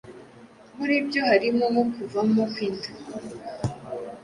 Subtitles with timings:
[0.77, 2.89] muribyo harimo nko kuvamo kw’inda